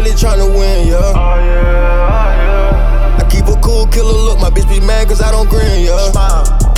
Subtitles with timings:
[0.00, 0.96] really tryna win, yeah.
[0.96, 3.20] Oh, yeah, oh, yeah.
[3.20, 6.08] I keep a cool killer look, my bitch be mad cause I don't grin, yeah.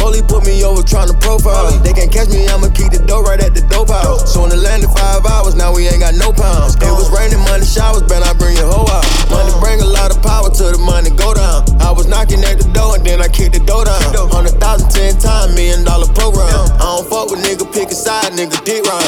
[0.03, 1.71] Holy put me over tryna profile.
[1.87, 4.35] They can't catch me, I'ma keep the door right at the dope house.
[4.35, 6.75] So in the land of five hours, now we ain't got no pounds.
[6.83, 9.07] It was raining money showers, man, I bring your hoe out.
[9.31, 11.63] Money bring a lot of power to the money go down.
[11.79, 14.03] I was knocking at the door and then I kicked the door down.
[14.35, 16.51] Hundred thousand, ten time, million dollar program.
[16.83, 19.07] I don't fuck with nigga, pick a side, nigga, dick round.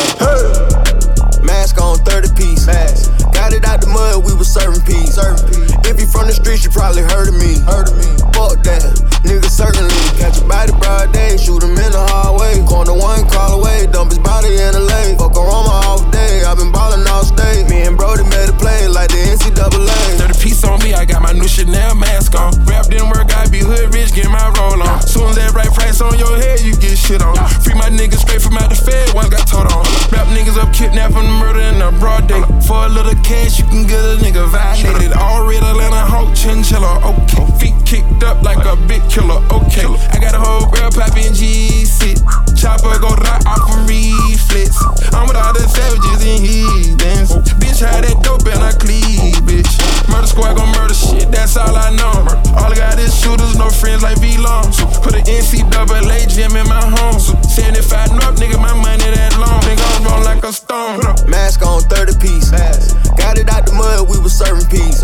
[1.42, 2.66] Mask on 30 piece.
[2.66, 3.23] Mask.
[3.44, 5.73] Got it out the mud, we was serving peas.
[5.84, 7.60] If you from the streets, you probably heard of me.
[7.68, 8.08] Heard of me.
[8.32, 8.82] Fuck that,
[9.22, 9.94] nigga certainly.
[10.16, 12.64] Catch a body broad day, shoot him in the hallway.
[12.64, 15.18] Corner one call away, dump his body in the lake.
[15.18, 17.68] Fuck my off day, i been ballin' all state.
[17.68, 20.18] Me and Brody made a play like the NCAA.
[20.18, 22.52] 30 piece on me, I got my new Chanel mask on.
[22.64, 25.00] Rap didn't work, I be hood rich, get my roll on.
[25.04, 27.36] Soon as that right price on your head, you get shit on.
[27.60, 29.84] Free my niggas straight from out the Fed, once got told on.
[30.10, 32.42] Rap niggas up, kidnapping, murder in a broad day.
[32.66, 35.12] For a little cash, you can get a nigga violated.
[35.12, 37.42] All red Atlanta Hulk chinchilla, okay.
[37.58, 39.82] Feet kicked up like a big killer, okay.
[40.14, 42.22] I got a whole real poppy and G6.
[42.54, 44.78] Chopper go right off from reflex.
[45.10, 47.34] I'm with all the savages and heathens.
[47.58, 49.66] Bitch, how that dope and I cleavage.
[50.06, 52.22] Murder squad gon' murder shit, that's all I know.
[52.54, 54.70] All I got is shooters, no friends like V-Long.
[55.02, 57.18] Put an NCAA gym in my home.
[57.18, 59.58] 75 North, nigga, my money that long.
[59.66, 61.02] Nigga, I'm roll like a stone.
[61.26, 62.54] Mask on 30 piece.
[63.18, 65.02] Got it out the mud, we was serving peas.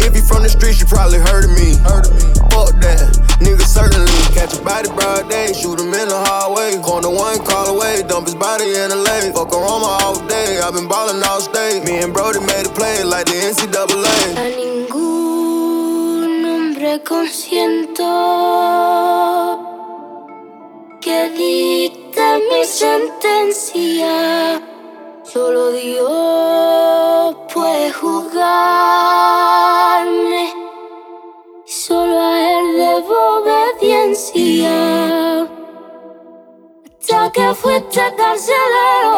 [0.00, 1.76] If you from the streets, you probably heard of me.
[1.84, 2.06] heard
[2.52, 3.00] Fuck that,
[3.40, 4.12] nigga certainly.
[4.34, 6.76] Catch a body broad day, shoot him in the hallway.
[6.80, 9.34] Corner one call away, dump his body in the lake.
[9.34, 11.84] Fuck around my all day, i been ballin' all state.
[11.84, 14.36] Me and Brody made a play like the NCAA.
[14.40, 18.08] A ningún hombre consiento
[21.00, 24.16] que dicte mi sentencia.
[25.24, 26.15] Solo Dios
[34.16, 35.48] obediencia.
[37.00, 39.14] Hasta que fuiste carcelero,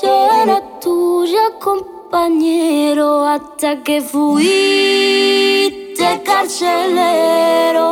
[0.00, 3.24] yo era tuya, compañero.
[3.24, 5.02] Hasta que fuiste
[6.24, 7.86] carcelero.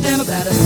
[0.00, 0.65] Give a damn about a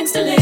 [0.00, 0.39] gangster live.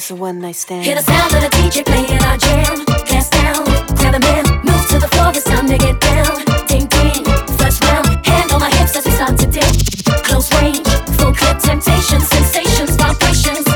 [0.00, 0.86] It's a one night stand.
[0.86, 2.86] Hear the sound of the DJ playing our jam.
[3.06, 3.64] Hands down,
[3.96, 5.28] grab a man, move to the floor.
[5.28, 6.40] It's time to get down.
[6.68, 7.22] Ding ding,
[7.58, 8.08] first round.
[8.24, 10.24] Hand on my hips as we start to dip.
[10.24, 10.88] Close range,
[11.18, 13.70] full clip, temptation, sensations, vibrations.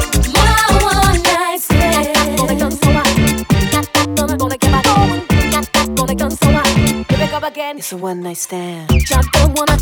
[7.85, 8.89] It's a one night stand.
[9.05, 9.74] Just don't wanna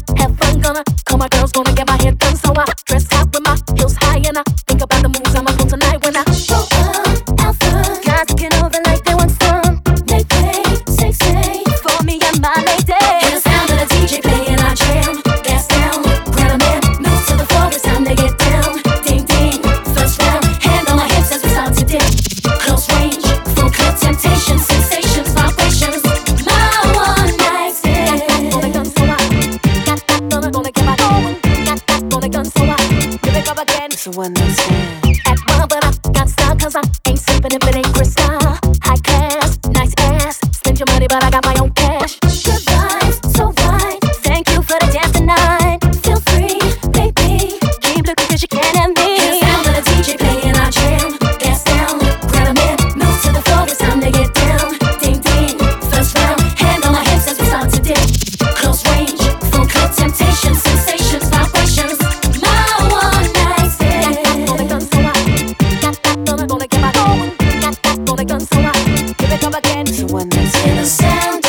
[70.82, 71.41] the sound.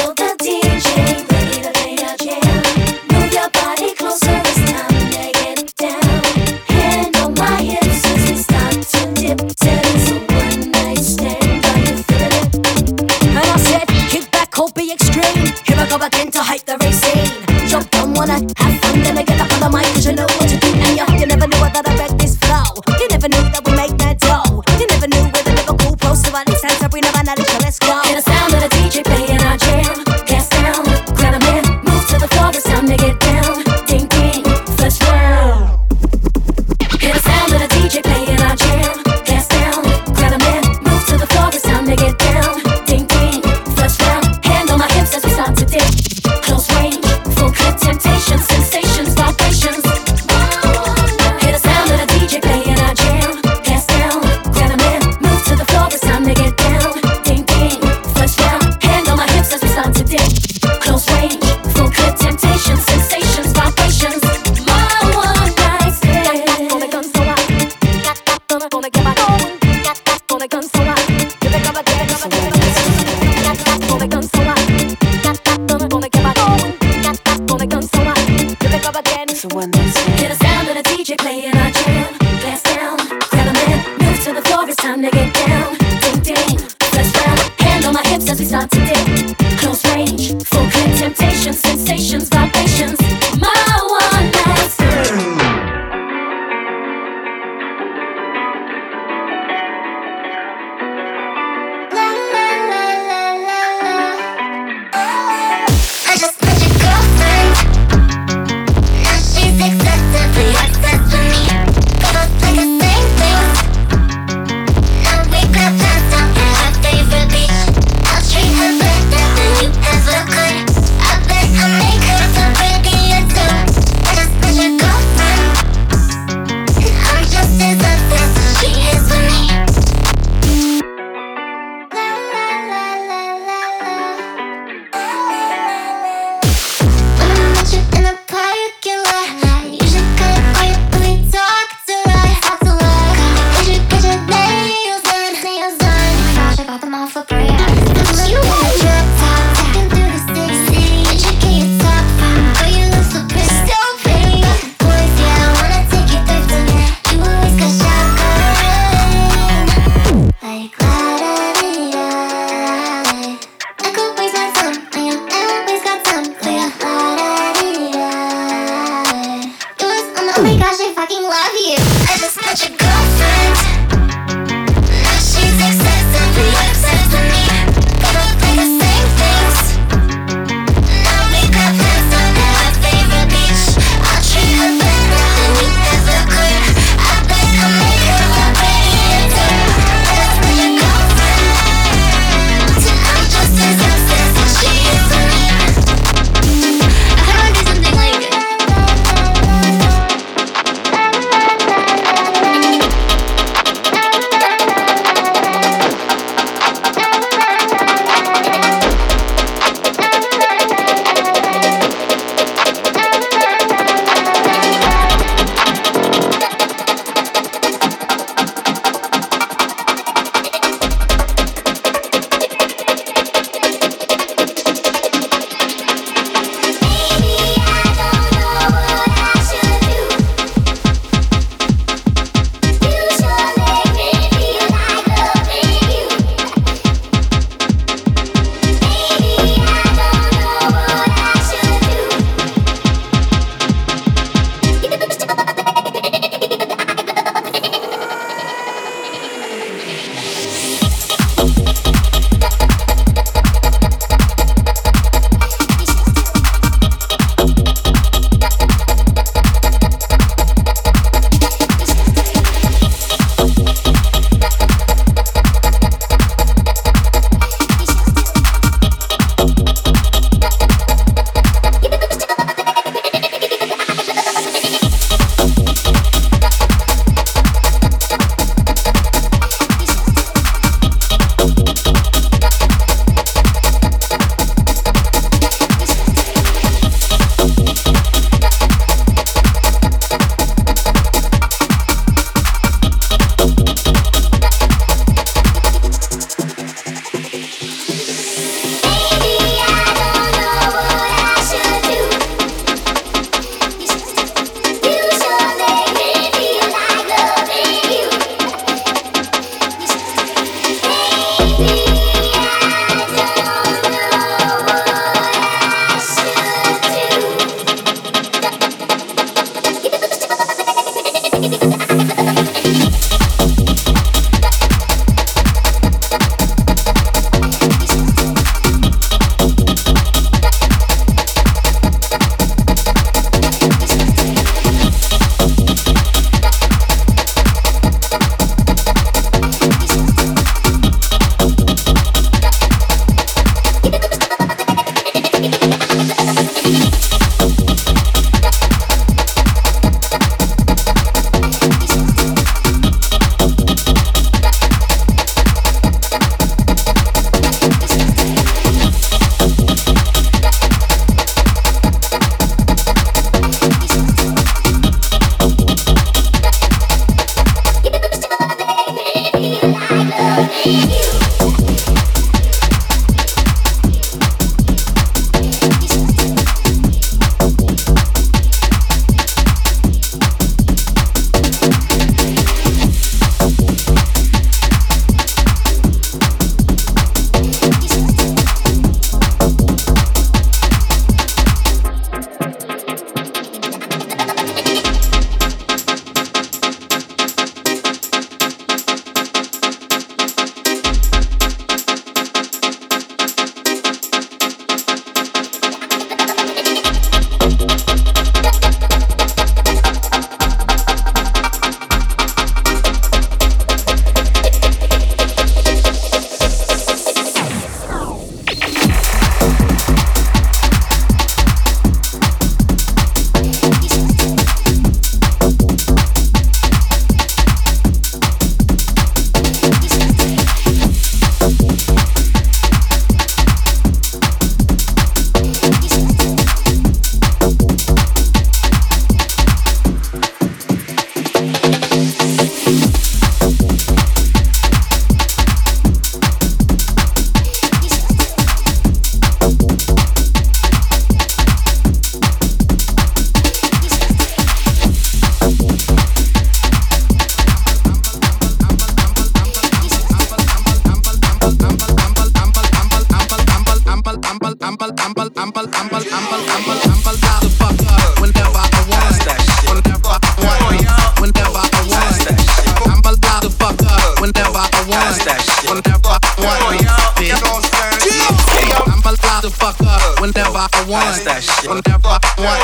[480.54, 481.18] Whenever I want.
[481.66, 482.62] Whenever I want.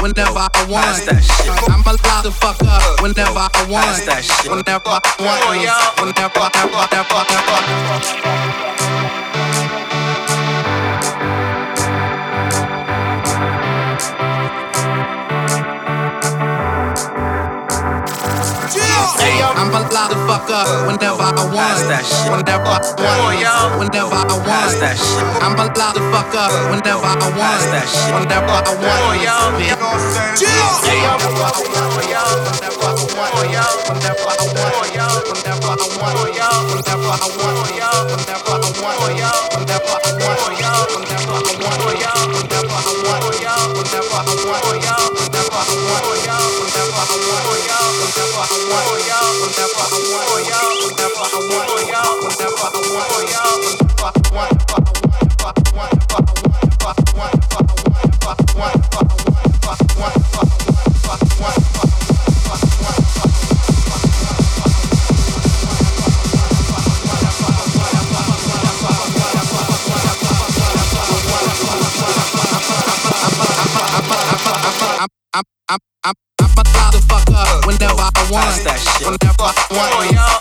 [0.00, 1.08] Whenever I want.
[1.68, 4.06] I'm allowed to fuck up whenever I want.
[4.46, 5.44] Whenever I want.
[5.98, 6.50] Whenever,
[8.30, 9.23] whenever,
[19.34, 19.58] whenever.
[19.58, 21.88] I'm allowed to fuck up whenever I want.
[22.30, 23.78] Whenever I want.
[23.78, 24.74] Whenever I want.
[25.42, 27.62] I'm allowed to fuck up whenever I want.
[28.14, 29.14] Whenever I want.
[36.70, 37.63] whenever I want.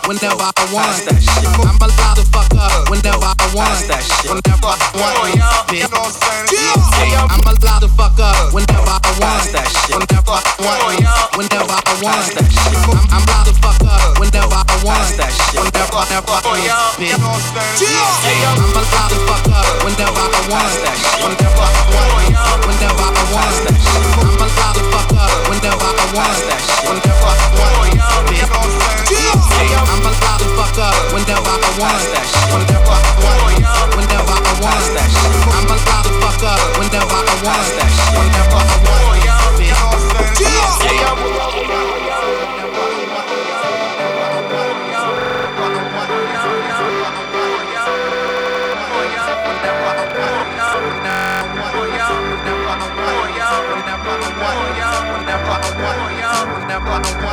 [0.03, 3.87] I'm allowed to fuck up whenever I want.
[4.27, 5.31] Whenever I want.
[7.31, 9.47] I'm allowed to fuck up whenever I want.
[9.95, 10.83] Whenever I want.
[11.39, 12.35] Whenever I want.
[12.35, 15.15] I'm allowed to fuck up whenever I want.
[15.55, 17.23] Whenever, whenever I want.
[18.59, 20.83] I'm allowed to fuck up whenever I want.
[21.23, 22.19] Whenever I want.
[22.67, 23.71] Whenever I want.
[24.19, 24.92] I'm allowed to
[25.49, 26.39] whenever I want.
[26.87, 27.93] Whenever I want.
[29.83, 30.01] I'm
[30.57, 30.95] fuck up.
[31.13, 32.01] Whenever I want.
[32.53, 33.55] Whenever I want.
[33.95, 34.83] Whenever I want.
[35.53, 36.59] I'm allowed to fuck up.
[36.79, 37.73] Whenever I want.
[38.17, 38.83] Whenever I
[56.85, 57.23] I'm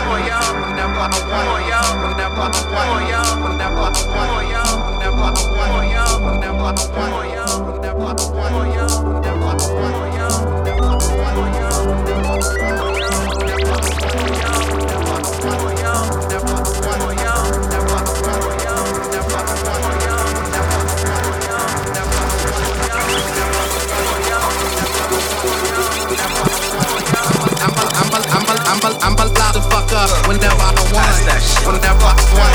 [29.90, 31.18] fuck up whenever I want.
[31.66, 32.54] Whenever I want.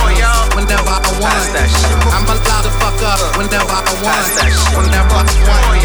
[0.56, 1.52] Whenever I want.
[2.16, 4.24] I'm allowed to fuck up whenever I want.
[4.76, 5.76] Whenever I want.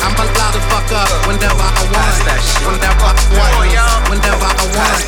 [0.00, 2.24] I'm allowed to fuck up whenever I want.
[2.64, 3.52] Whenever I want.
[4.08, 5.04] Whenever I want.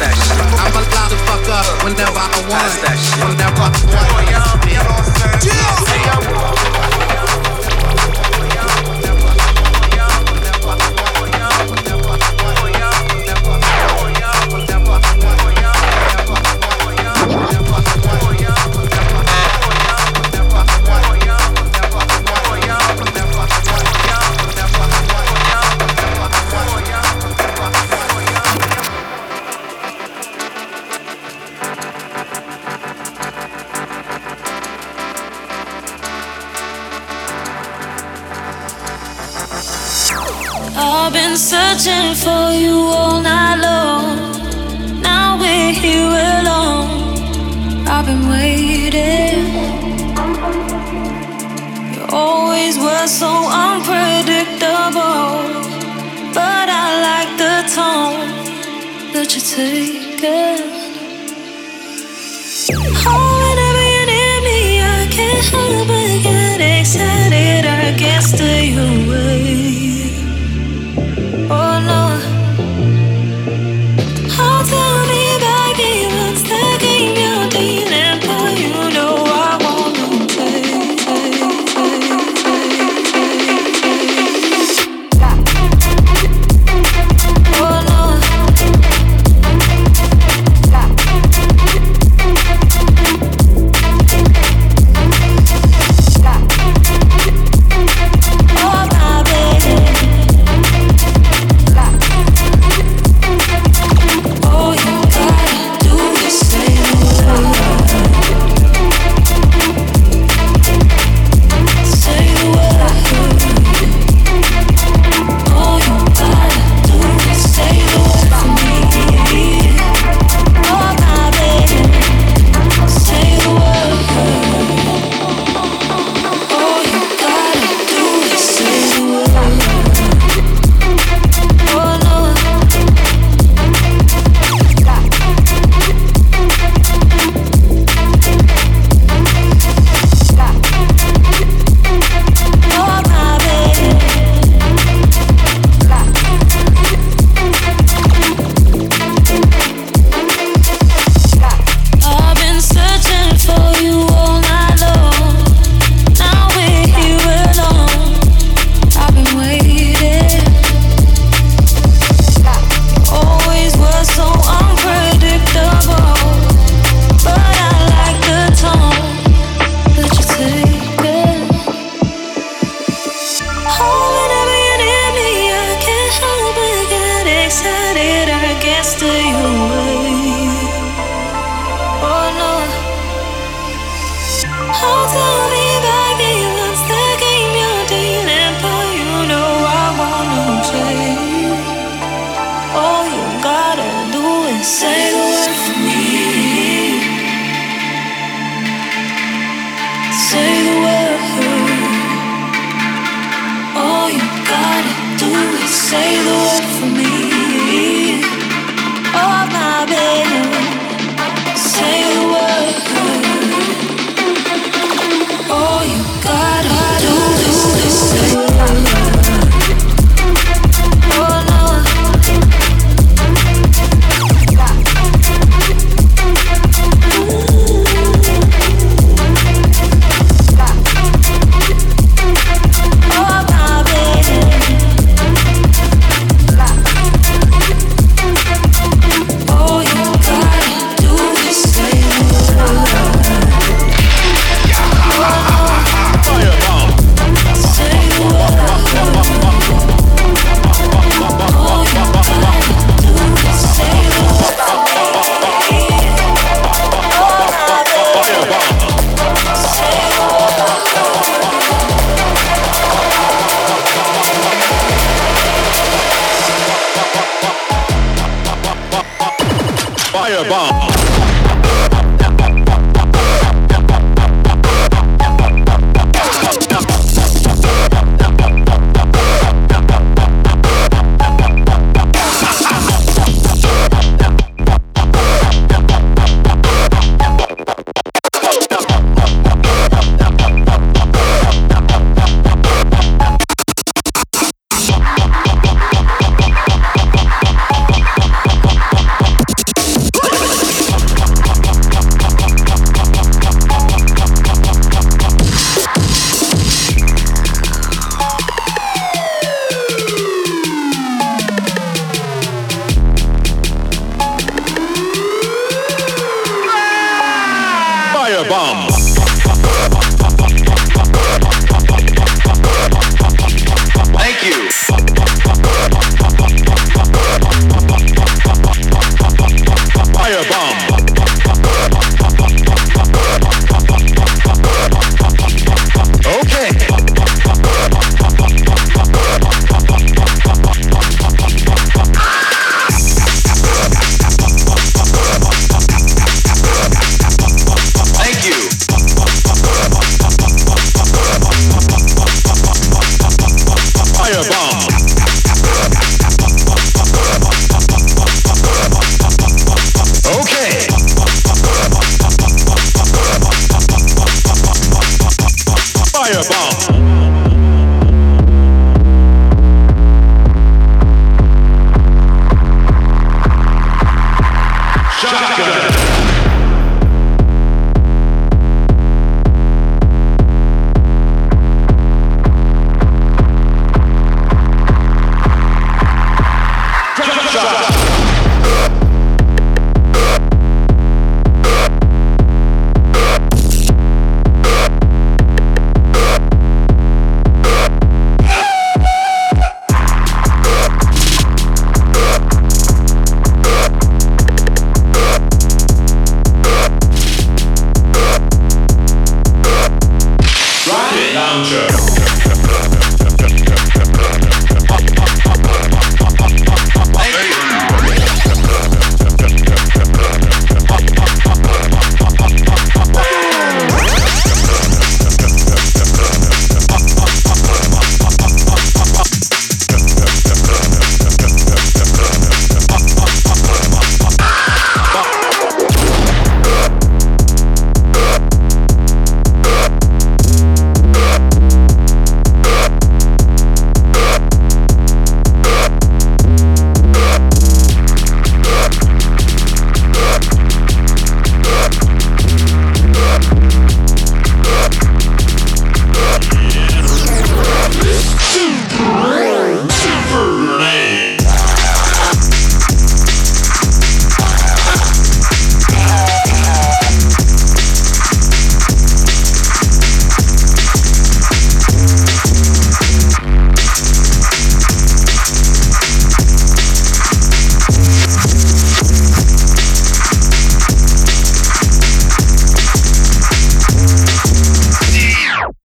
[0.60, 2.76] I'm allowed to fuck up whenever I want.
[3.24, 4.12] Whenever I want.